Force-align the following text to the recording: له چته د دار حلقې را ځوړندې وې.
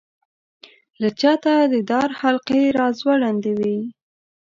له 1.01 1.09
چته 1.21 1.53
د 1.73 1.75
دار 1.91 2.09
حلقې 2.21 2.63
را 2.77 2.87
ځوړندې 2.99 3.53
وې. 3.59 3.77